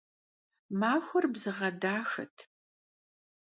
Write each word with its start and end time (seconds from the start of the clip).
Maxuer 0.79 1.25
bzığe 1.33 1.69
daxet. 1.81 2.37